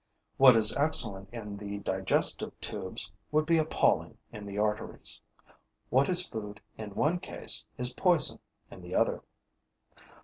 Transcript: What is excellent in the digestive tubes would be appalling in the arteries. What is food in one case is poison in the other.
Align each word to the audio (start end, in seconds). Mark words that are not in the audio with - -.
What 0.37 0.55
is 0.55 0.75
excellent 0.75 1.29
in 1.31 1.57
the 1.57 1.77
digestive 1.77 2.59
tubes 2.59 3.11
would 3.31 3.45
be 3.45 3.59
appalling 3.59 4.17
in 4.33 4.47
the 4.47 4.57
arteries. 4.57 5.21
What 5.91 6.09
is 6.09 6.25
food 6.27 6.59
in 6.75 6.95
one 6.95 7.19
case 7.19 7.65
is 7.77 7.93
poison 7.93 8.39
in 8.71 8.81
the 8.81 8.95
other. 8.95 9.21